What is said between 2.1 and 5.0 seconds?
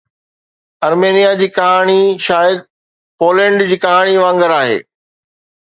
شايد پولينڊ جي ڪهاڻي وانگر آهي